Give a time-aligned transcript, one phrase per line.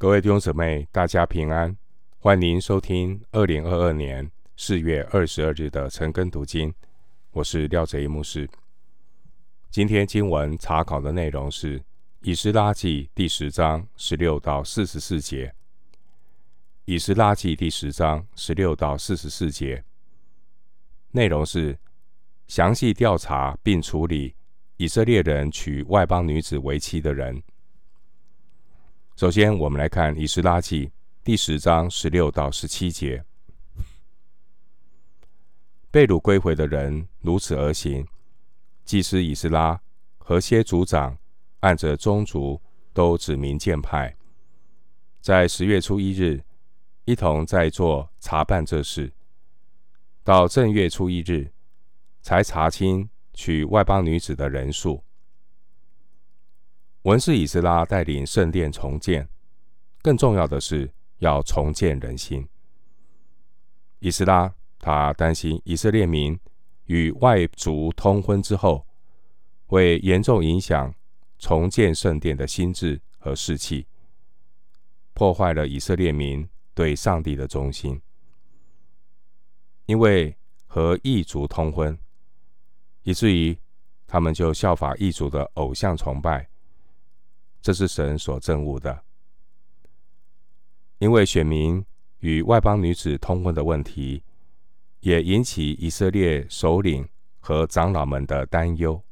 [0.00, 1.76] 各位弟兄姊妹，大家平安，
[2.20, 6.72] 欢迎收听二零二二年四月二十二日的晨更读经。
[7.32, 8.48] 我是廖哲一牧师。
[9.68, 11.78] 今天经文查考的内容是
[12.22, 15.48] 《以斯拉记》第十章十六到四十四节，
[16.86, 19.84] 《以斯拉记》第十章十六到四十四节
[21.10, 21.78] 内容是
[22.46, 24.34] 详细调查并处理
[24.78, 27.42] 以色列人娶外邦女子为妻的人。
[29.20, 30.86] 首先，我们来看《以斯拉记》
[31.22, 33.22] 第十章十六到十七节：
[35.90, 38.08] 被掳归回的人如此而行，
[38.86, 39.78] 祭司以斯拉
[40.16, 41.18] 和些族长
[41.58, 42.58] 按着宗族
[42.94, 44.16] 都指名鉴派，
[45.20, 46.42] 在十月初一日
[47.04, 49.12] 一同在做查办这事，
[50.24, 51.52] 到正月初一日
[52.22, 55.04] 才查清娶外邦女子的人数。
[57.02, 59.26] 文士以斯拉带领圣殿重建，
[60.02, 62.46] 更重要的是要重建人心。
[64.00, 66.38] 以斯拉他担心以色列民
[66.84, 68.86] 与外族通婚之后，
[69.66, 70.94] 会严重影响
[71.38, 73.86] 重建圣殿的心智和士气，
[75.14, 77.98] 破坏了以色列民对上帝的忠心。
[79.86, 81.98] 因为和异族通婚，
[83.04, 83.56] 以至于
[84.06, 86.46] 他们就效法异族的偶像崇拜。
[87.62, 89.04] 这是神所憎恶的，
[90.98, 91.84] 因为选民
[92.20, 94.22] 与外邦女子通婚的问题，
[95.00, 97.06] 也引起以色列首领
[97.38, 99.02] 和长老们的担忧。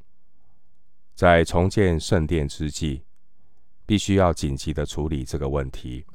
[1.15, 3.05] 在重建圣殿之际，
[3.85, 6.07] 必须要紧急的处理这个问题。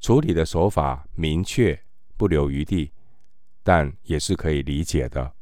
[0.00, 1.80] 处理的手法明确，
[2.16, 2.90] 不留余地，
[3.62, 5.34] 但也是可以理解的。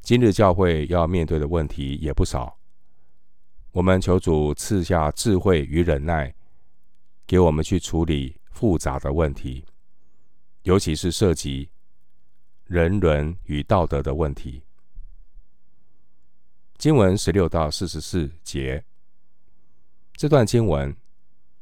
[0.00, 2.57] 今日教会要面对的问题也不少。
[3.72, 6.34] 我们求主赐下智慧与忍耐，
[7.26, 9.64] 给我们去处理复杂的问题，
[10.62, 11.68] 尤其是涉及
[12.64, 14.62] 人伦与道德的问题。
[16.78, 18.82] 经文十六到四十四节，
[20.14, 20.96] 这段经文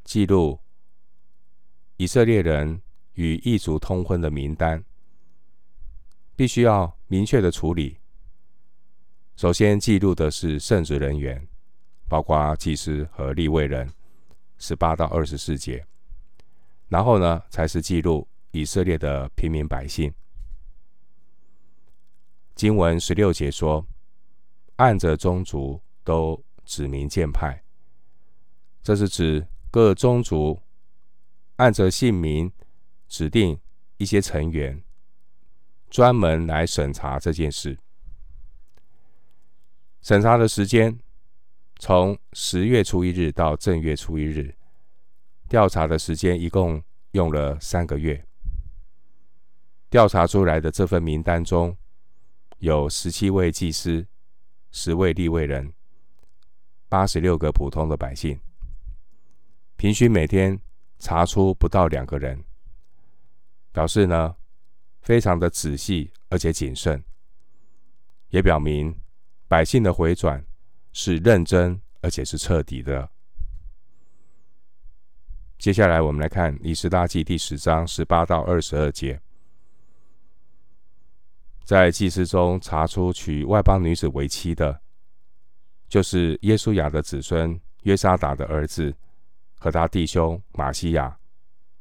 [0.05, 0.61] 记录
[1.97, 2.81] 以色列人
[3.15, 4.85] 与异族通婚的名单，
[6.37, 7.99] 必须要明确的处理。
[9.35, 11.47] 首先记录的是圣职人员。
[12.09, 13.93] 包括祭司和立位人，
[14.59, 15.85] 十八到二十四节，
[16.89, 20.13] 然后呢，才是记录以色列的平民百姓。
[22.55, 23.85] 经文十六节说，
[24.77, 27.63] 按着宗族都指名鉴派，
[28.83, 30.63] 这是指各宗族
[31.57, 32.53] 按着姓名
[33.09, 33.59] 指定
[33.97, 34.81] 一些成员，
[35.91, 37.77] 专门来审查这件事。
[40.01, 40.99] 审查的时间。
[41.79, 44.57] 从十月初一日到正月初一日，
[45.47, 48.27] 调查的时间一共用了三个月。
[49.91, 51.77] 调查出来的这份名单中，
[52.59, 54.07] 有十七位祭司、
[54.73, 55.75] 十位立位人、
[56.89, 58.41] 八十六个普通的百姓，
[59.77, 60.59] 平均每天
[60.99, 62.43] 查出不到两个人，
[63.71, 64.35] 表示呢
[65.03, 67.05] 非常的仔细而且谨慎，
[68.31, 68.99] 也表明
[69.47, 70.43] 百姓的回转。
[70.99, 73.07] 是认真而且是彻底的。
[75.59, 79.21] 接下来，我们来看《以斯大记》第十章十八到二十二节，
[81.65, 84.81] 在祭司中查出娶外邦女子为妻的，
[85.87, 88.95] 就是耶稣雅的子孙约沙达的儿子
[89.59, 91.19] 和他弟兄玛西亚、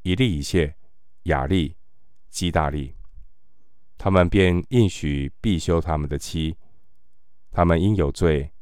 [0.02, 0.76] 以利以谢、
[1.22, 1.74] 雅利、
[2.28, 2.94] 基大利，
[3.96, 6.54] 他们便应许必休他们的妻，
[7.50, 8.52] 他们因有罪。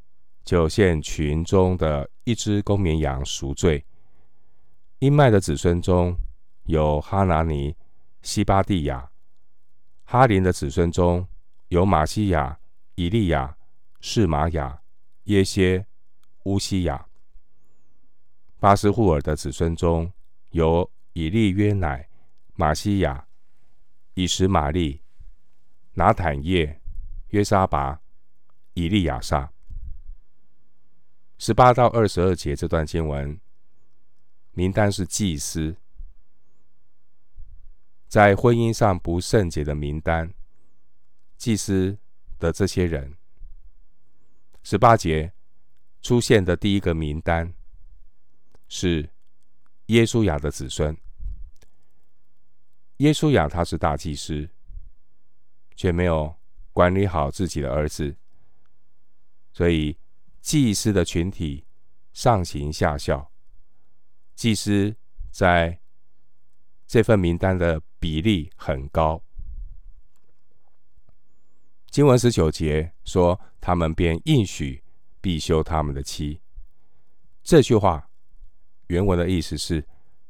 [0.45, 3.85] 就献群中的一只公绵羊赎罪。
[4.99, 6.17] 音麦的子孙中
[6.65, 7.75] 有哈拿尼、
[8.23, 9.11] 西巴蒂亚；
[10.05, 11.27] 哈林的子孙中
[11.69, 12.59] 有玛西亚、
[12.95, 13.57] 以利亚、
[14.01, 14.81] 士玛雅、
[15.25, 15.87] 耶歇、
[16.45, 17.09] 乌西亚；
[18.61, 20.13] 巴斯户尔的子孙中
[20.51, 22.07] 有以利约乃、
[22.55, 23.27] 玛西亚、
[24.13, 25.01] 以实玛利、
[25.95, 26.81] 拿坦业、
[27.29, 28.01] 约沙拔、
[28.75, 29.54] 以利亚撒。
[31.37, 33.39] 十八到二十二节这段经文，
[34.53, 35.77] 名单是祭司
[38.09, 40.33] 在婚姻上不圣洁的名单，
[41.37, 41.99] 祭司
[42.39, 43.17] 的这些人。
[44.63, 45.33] 十八节
[46.01, 47.53] 出现的第一个名单
[48.69, 49.11] 是
[49.87, 50.97] 耶稣亚的子孙。
[52.99, 54.49] 耶稣亚他是大祭司，
[55.75, 56.35] 却没有
[56.73, 58.17] 管理好自己的儿子，
[59.53, 59.99] 所以。
[60.45, 61.65] 祭司的群体
[62.13, 63.33] 上行下效，
[64.35, 64.95] 祭司
[65.31, 65.81] 在
[66.87, 69.25] 这份名单的比例很高。
[71.91, 74.85] 经文十九节说：“他们便应许
[75.23, 76.43] 必休他们的妻。”
[77.43, 78.11] 这句话
[78.89, 79.83] 原文的意思是，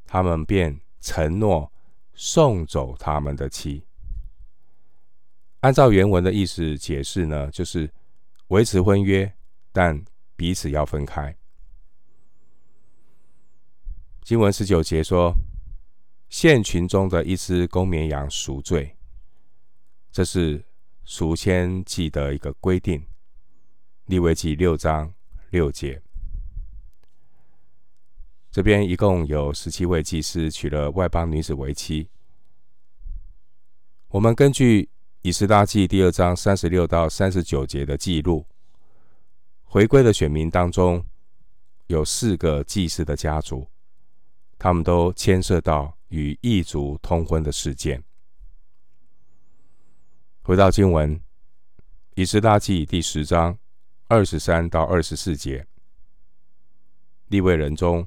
[0.06, 1.72] 他们便承诺
[2.14, 3.84] 送走他们的妻。
[5.58, 7.92] 按照原文的意思解释呢，就是
[8.48, 9.34] 维持婚约，
[9.74, 10.04] 但
[10.36, 11.36] 彼此要分开。
[14.22, 15.34] 经文十九节说
[16.30, 18.96] ：“献群中的一只公绵羊赎罪。”
[20.12, 20.64] 这是
[21.02, 23.04] 赎愆祭的一个规定。
[24.06, 25.12] 利未记六章
[25.50, 26.00] 六节。
[28.52, 32.08] 这边一共有十七位祭司娶了外邦女子为妻。
[34.10, 34.94] 我们根据。
[35.26, 38.46] 以斯拉记第二章三十六到三十九节的记录，
[39.74, 41.04] 回归的选民当中
[41.88, 43.68] 有四个祭司的家族，
[44.56, 48.00] 他们都牵涉到与异族通婚的事件。
[50.42, 51.20] 回到经文，
[52.14, 53.58] 以斯拉记第十章
[54.06, 55.66] 二十三到二十四节，
[57.26, 58.06] 立位人中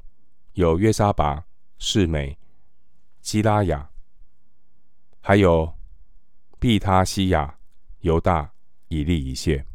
[0.53, 1.47] 有约沙拔、
[1.77, 2.39] 示美、
[3.19, 3.91] 基拉雅，
[5.19, 5.73] 还有。
[6.59, 7.59] 毕他西亚、
[7.99, 8.53] 犹大、
[8.87, 9.65] 以利以谢。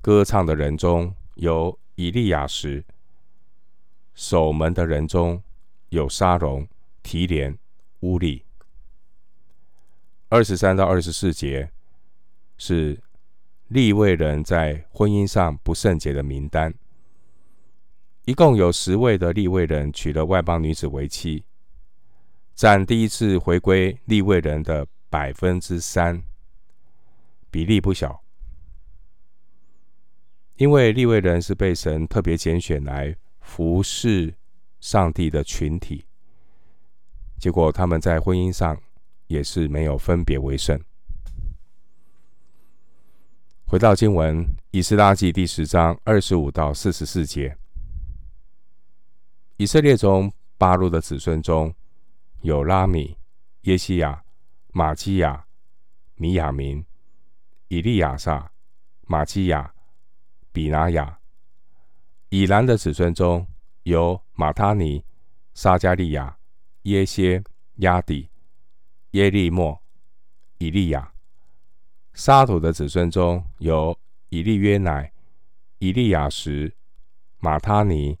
[0.00, 2.82] 歌唱的人中有以利亚时；
[4.14, 5.42] 守门的人中
[5.90, 6.66] 有沙龙、
[7.02, 7.56] 提连、
[8.00, 8.44] 乌利。
[10.28, 11.70] 二十三到二十四节
[12.56, 13.00] 是
[13.68, 16.74] 立位人在婚姻上不圣洁的名单。
[18.24, 21.44] 一共有十位的立位人娶了外邦女子为妻，
[22.54, 24.86] 占第一次回归立位人的。
[25.12, 26.22] 百分之三，
[27.50, 28.22] 比例不小。
[30.60, 34.34] 因为利未人是被神特别拣选来服侍
[34.78, 36.04] 上帝的群体，
[37.38, 38.78] 结果他们在婚姻上
[39.26, 40.78] 也是没有分别为圣。
[43.64, 47.56] 回到经文，以斯拉记第十章二十五到四十四节，
[49.56, 51.74] 以色列中八路的子孙中
[52.42, 53.16] 有拉米、
[53.62, 54.22] 耶西亚。
[54.72, 55.46] 玛基亚、
[56.14, 56.86] 米亚明、
[57.66, 58.52] 以利亚撒、
[59.08, 59.74] 玛基亚、
[60.52, 61.18] 比拿雅；
[62.28, 63.46] 以兰的子孙中
[63.84, 65.04] 有马他尼、
[65.54, 66.38] 撒迦利亚、
[66.82, 67.42] 耶歇、
[67.76, 68.30] 亚底、
[69.12, 69.80] 耶利莫、
[70.58, 71.12] 以利亚；
[72.12, 73.98] 沙土的子孙中有
[74.28, 75.12] 以利约乃、
[75.78, 76.74] 以利亚实、
[77.38, 78.18] 马他尼、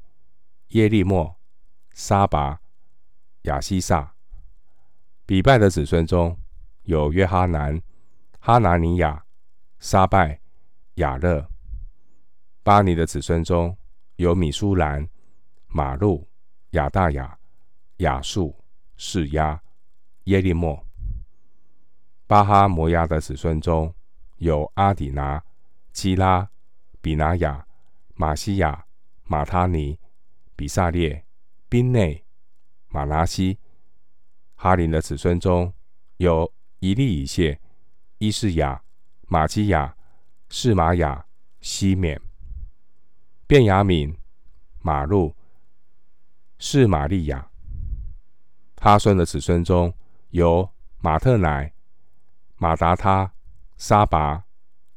[0.68, 1.36] 耶利莫、
[1.92, 2.60] 沙拔、
[3.42, 4.14] 亚西撒。
[5.26, 6.38] 比拜的子孙中
[6.82, 7.80] 有约哈南、
[8.38, 9.24] 哈拿尼亚、
[9.78, 10.40] 沙拜、
[10.94, 11.49] 亚勒；
[12.62, 13.74] 巴尼的子孙中
[14.16, 15.08] 有米舒兰、
[15.66, 16.28] 马路、
[16.72, 17.38] 亚大雅、
[17.98, 18.54] 亚述、
[18.96, 19.60] 示押、
[20.24, 20.78] 耶利莫；
[22.26, 23.94] 巴哈摩亚的子孙中
[24.36, 25.42] 有阿底拿、
[25.92, 26.50] 基拉、
[27.00, 27.66] 比拿雅、
[28.14, 28.84] 马西亚、
[29.24, 29.98] 马他尼、
[30.54, 31.24] 比撒列、
[31.68, 32.22] 宾内、
[32.88, 33.58] 马拿西。
[34.54, 35.72] 哈林的子孙中
[36.18, 37.58] 有以利以谢、
[38.18, 38.82] 伊士雅、
[39.28, 39.96] 马基亚、
[40.50, 41.24] 示玛雅、
[41.62, 42.20] 西缅、
[43.50, 44.14] 便雅悯、
[44.78, 45.34] 马路、
[46.56, 47.50] 示玛利亚。
[48.80, 49.92] 哈孙的子孙中
[50.28, 50.70] 有
[51.00, 51.72] 马特乃、
[52.58, 53.32] 马达他、
[53.76, 54.44] 沙拔、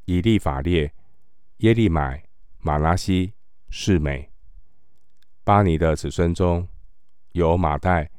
[0.06, 0.94] 以利法列、
[1.58, 2.24] 耶利买、
[2.60, 3.34] 马拉西、
[3.72, 4.32] 示每。
[5.44, 6.70] 巴尼的子孙中
[7.32, 8.12] 有马代、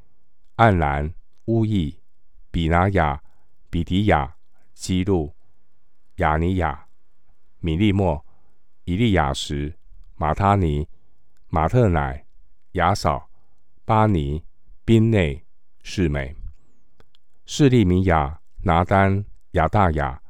[0.56, 1.14] 暗兰。
[1.44, 2.00] 乌益、
[2.50, 3.22] 比拿雅、
[3.70, 4.34] 比迪亚、
[4.72, 5.36] 基路、
[6.16, 6.88] 亚尼亚、
[7.60, 8.26] 米利莫、
[8.82, 9.76] 以利亚什、
[10.16, 10.88] 马他尼、
[11.48, 12.26] 马特乃、
[12.72, 13.28] 雅扫、
[13.84, 14.44] 巴尼、
[14.84, 15.44] 宾内、
[15.82, 16.36] 示每、
[17.46, 20.20] 示利米亚、拿单、亚大雅、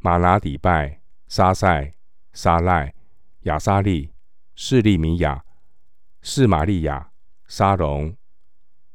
[0.00, 1.94] 马拿底拜、沙塞、
[2.32, 2.94] 沙赖、
[3.42, 4.12] 亚沙利、
[4.54, 5.44] 示利米亚、
[6.22, 7.10] 示玛利亚、
[7.46, 8.16] 沙龙、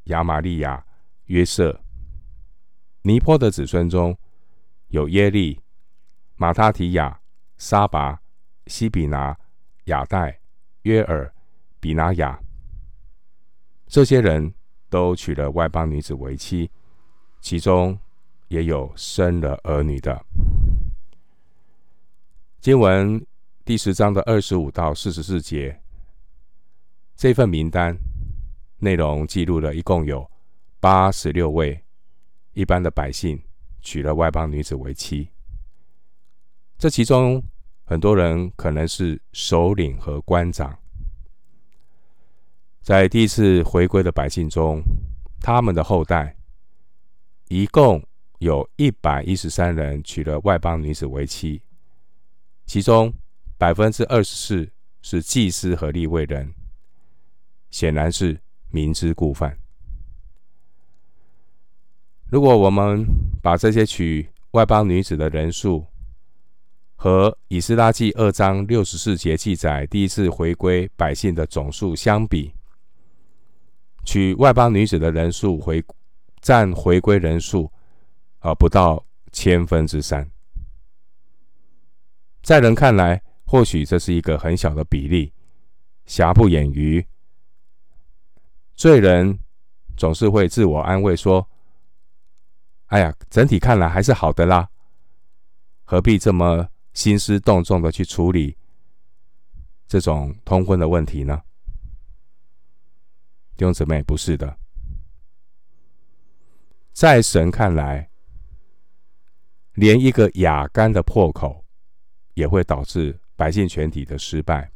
[0.03, 0.86] 亚玛利亚。
[1.31, 1.81] 约瑟、
[3.03, 4.17] 尼波的子孙中
[4.88, 5.62] 有耶利、
[6.36, 7.22] 马他提亚、
[7.55, 8.22] 沙拔、
[8.67, 9.39] 西比拿、
[9.85, 10.39] 亚代、
[10.83, 11.33] 约尔、
[11.79, 12.39] 比拿雅。
[13.88, 14.53] 这些人
[14.89, 16.69] 都娶了外邦女子为妻，
[17.39, 17.97] 其中
[18.47, 20.25] 也有生了儿女的。
[22.59, 23.25] 经文
[23.65, 25.81] 第十章的二十五到四十四节，
[27.15, 27.97] 这份名单
[28.77, 30.29] 内容记录了一共有。
[30.79, 31.79] 八十六位
[32.53, 33.39] 一般的百姓
[33.81, 35.29] 娶了外邦女子为妻，
[36.77, 37.43] 这其中，
[37.91, 40.79] 很多人可能是首领和官长。
[42.81, 44.81] 在第一次回归的百姓中，
[45.41, 46.38] 他们的后代
[47.50, 48.01] 一共
[48.39, 51.62] 有一百一十三人娶了外邦女子为妻，
[52.65, 53.13] 其中
[53.57, 54.71] 百分之二十四
[55.01, 56.53] 是祭司和立位人，
[57.71, 59.60] 显然是明知故犯。
[62.29, 63.05] 如果我们
[63.41, 65.86] 把这些娶外邦女子的人数
[67.03, 72.53] 和以斯拉记二章六十四节记载第一次回归百姓的总数相比，
[74.05, 75.84] 娶外邦女子的人数回
[76.41, 77.72] 占回归人数
[78.38, 80.29] 啊不到千分之三，
[82.43, 85.34] 在人看来，或许这是一个很小的比例，
[86.05, 87.03] 瑕不掩瑜。
[88.75, 89.39] 罪人
[89.98, 91.50] 总是会自我安慰说
[92.93, 94.70] ：“哎呀，整体看来还是好的啦，
[95.84, 98.57] 何必这么心思动众的去处理
[99.88, 101.41] 这种通婚的问题呢？”
[103.57, 104.57] 弟兄姊妹，不是的，
[106.93, 108.10] 在神看来，
[109.74, 111.63] 连一个雅干的破口
[112.33, 114.71] 也会导致百姓全体的失败。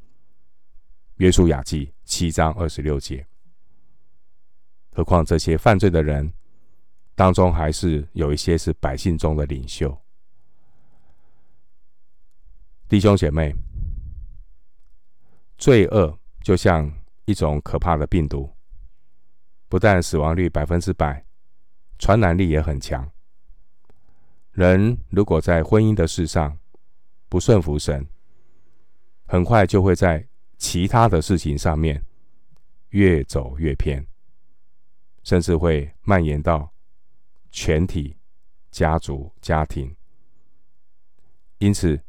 [1.15, 3.25] 约书亚记七章二十六节。
[4.91, 6.31] 何况这些犯罪的人
[7.15, 9.98] 当中，还是有一些是百姓中的领袖。
[12.88, 13.56] 弟兄姐妹，
[15.58, 16.92] 罪恶就像
[17.25, 18.56] 一种可怕的病毒。
[19.68, 21.25] 不但死亡率百分之百，
[21.98, 23.12] 传染力也很强。
[24.51, 26.58] 人如果在婚姻的事上
[27.27, 28.08] 不顺服神，
[29.25, 30.25] 很快就会在
[30.58, 32.06] 其他的事情上面
[32.89, 34.06] 越走越偏，
[35.24, 36.72] 甚至会蔓延到
[37.50, 38.15] 全体
[38.70, 39.94] 家族、家庭。
[41.58, 42.00] 因此，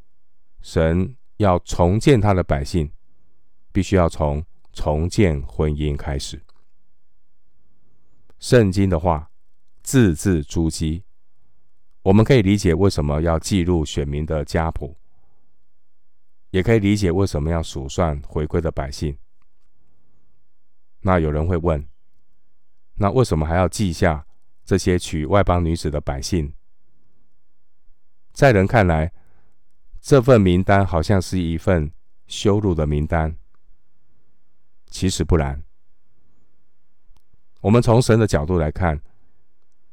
[0.66, 2.90] 神要重建他的百姓，
[3.70, 6.42] 必须要从重建婚姻开始。
[8.40, 9.30] 圣经的话
[9.84, 11.04] 字字珠玑，
[12.02, 14.96] 我们可以理解为什么要记录选民的家谱，
[16.50, 19.16] 也可以理解为什么要数算回归的百姓。
[21.02, 21.86] 那有人会问，
[22.94, 24.26] 那为什么还要记下
[24.64, 26.52] 这些娶外邦女子的百姓？
[28.32, 29.12] 在人看来，
[30.06, 31.90] 这份名单好像是一份
[32.28, 33.36] 羞辱的名单，
[34.86, 35.60] 其实不然。
[37.60, 39.02] 我们从神的角度来看，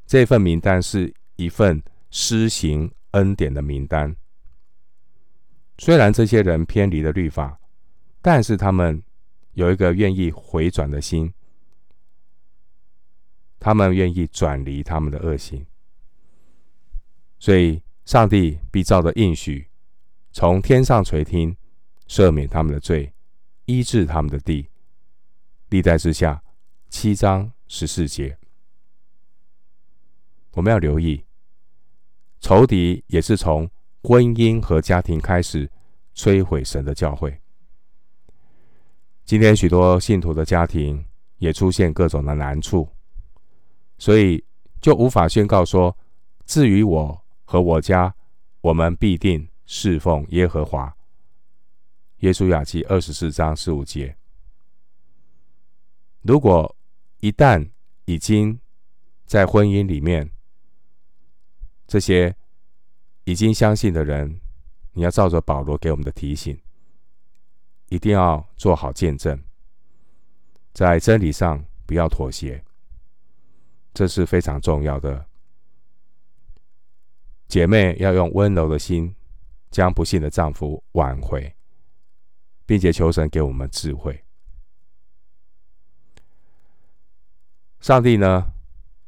[0.06, 4.16] 这份名单是一份施行恩典的名单。
[5.80, 7.60] 虽然这些人偏离了律法，
[8.22, 9.02] 但是他们
[9.54, 11.34] 有一个愿意回转的心，
[13.60, 15.66] 他们愿意转离他们的恶行，
[17.40, 19.68] 所以上帝必照着应许，
[20.34, 21.56] 从天上垂听，
[22.10, 23.14] 赦免他们的罪，
[23.66, 24.68] 医治他们的地。
[25.70, 26.44] 历代之下
[26.90, 27.50] 七章。
[27.66, 28.38] 十四节，
[30.52, 31.26] 我们要留意，
[32.40, 33.68] 仇敌也是从
[34.04, 35.68] 婚姻和家庭开始
[36.14, 37.36] 摧毁神的教会。
[39.26, 41.04] 今天许多信徒的家庭
[41.38, 42.88] 也出现各种的难处，
[43.98, 44.44] 所以
[44.80, 45.98] 就无法宣告说
[46.46, 48.14] ：“至于我和我家，
[48.62, 50.96] 我们必定侍奉耶和华。”
[52.20, 54.16] 耶稣雅记二十四章十五节。
[56.22, 56.74] 如果
[57.20, 57.70] 一旦
[58.06, 58.58] 已经
[59.26, 60.32] 在婚姻里面，
[61.86, 62.34] 这些
[63.26, 64.40] 已经相信的人，
[64.94, 66.58] 你要照着保罗给我们的提醒，
[67.90, 69.44] 一定要做好见证，
[70.72, 72.64] 在真理上不要妥协，
[73.94, 75.26] 这是非常重要的。
[77.50, 79.14] 姐妹要用温柔的心，
[79.74, 81.52] 将不幸的丈夫挽回，
[82.64, 84.24] 并且求神给我们智慧。
[87.82, 88.54] 上帝呢，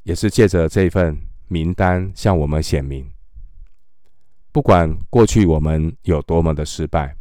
[0.01, 3.09] 也是借着这份名单向我们显明，
[4.51, 7.15] 不管过去我们有多么的失败，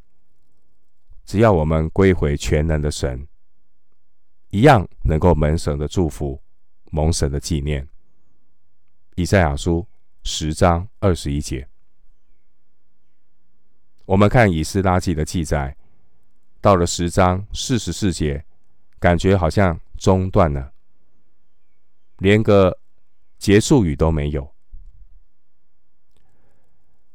[1.27, 3.29] 只要我们归回全能的神，
[4.49, 6.43] 一样能够蒙神的祝福，
[6.91, 7.87] 蒙神的纪念。
[9.17, 9.87] 以赛亚书
[10.23, 11.69] 十章二十一节，
[14.07, 15.77] 我们看以斯拉记的记载，
[16.61, 18.45] 到了十章四十四节，
[18.99, 20.73] 感觉好像中断了。
[22.19, 22.79] 连个
[23.39, 24.55] 结束语都没有。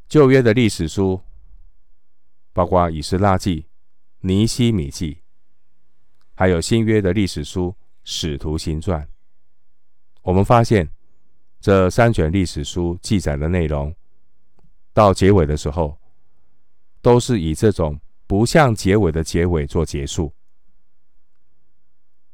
[0.07, 1.21] 旧约的历史书，
[2.53, 3.67] 包括以斯拉记、
[4.21, 5.19] 尼希米记，
[6.33, 7.69] 还有新约的历史书
[8.03, 9.03] 《使徒行传》，
[10.23, 10.89] 我们发现
[11.61, 13.95] 这三卷历史书记载的内容，
[14.91, 15.98] 到结尾的时候，
[17.01, 20.33] 都是以这种不像结尾的结尾做结束。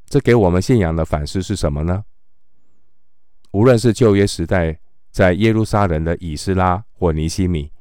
[0.08, 2.06] 这给我们信仰的反思是什么呢？
[3.52, 4.80] 无论是旧约时代
[5.12, 7.72] 在耶路撒冷的以斯拉或尼西米，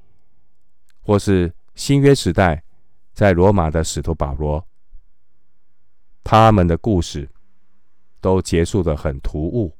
[1.00, 2.62] 或是新约时代
[3.12, 4.66] 在罗马的使徒保罗，
[6.22, 7.28] 他们的故事
[8.20, 9.76] 都结束得很突兀，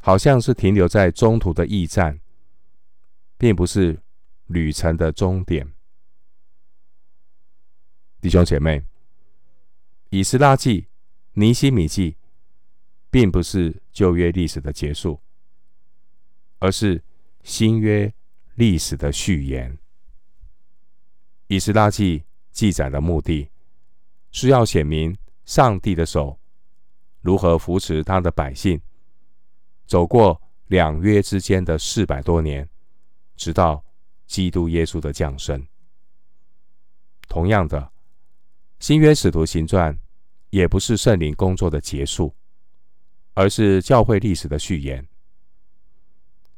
[0.00, 2.20] 好像是停留在中途的驿站，
[3.38, 4.02] 并不是
[4.46, 5.72] 旅程的终点。
[8.20, 8.84] 弟兄姐妹，
[10.10, 10.88] 以斯拉记、
[11.32, 12.16] 尼希米记。
[13.14, 15.20] 并不是旧约历史的结束，
[16.58, 17.00] 而是
[17.44, 18.12] 新约
[18.56, 19.78] 历史的序言。
[21.46, 23.52] 以斯拉记记载的目的，
[24.32, 26.40] 是要显明上帝的手
[27.20, 28.80] 如何扶持他的百姓，
[29.86, 32.68] 走过两约之间的四百多年，
[33.36, 33.84] 直到
[34.26, 35.66] 基督耶稣的降生。
[37.28, 37.92] 同样的，
[38.78, 39.98] 新约使徒行传
[40.50, 42.34] 也不是圣灵工作的结束。
[43.36, 45.04] 而是教会历史的序言。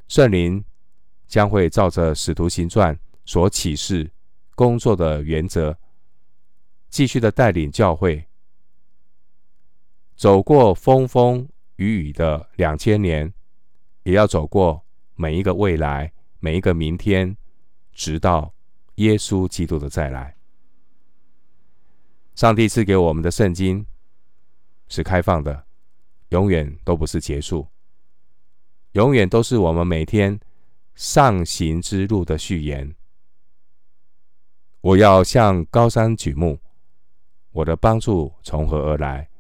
[0.09, 0.63] 圣灵
[1.27, 4.13] 将会照着使徒行传所启示
[4.55, 5.79] 工作的原则，
[6.91, 8.27] 继续的带领教会
[10.17, 13.33] 走过风风雨雨的两千年，
[14.03, 17.35] 也要走过每一个未来，每一个明天，
[17.97, 18.55] 直到
[18.97, 20.37] 耶稣基督的再来。
[22.37, 23.85] 上帝赐给我们的圣经
[24.87, 25.65] 是开放的。
[26.31, 27.69] 永远都不是结束，
[28.93, 30.41] 永远都是我们每天
[30.97, 32.97] 上行之路的序言。
[34.81, 36.59] 我要向高山举目，
[37.53, 39.31] 我的帮助从何而来？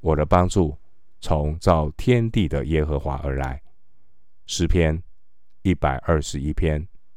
[0.00, 0.76] 我的帮助
[1.20, 3.62] 从造天地的耶和华而来。
[4.46, 5.00] 诗篇
[5.62, 6.88] 一百二十一篇